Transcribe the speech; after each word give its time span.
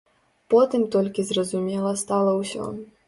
Потым 0.53 0.85
толькі 0.95 1.25
зразумела 1.27 1.91
стала 2.05 2.31
ўсё. 2.41 2.65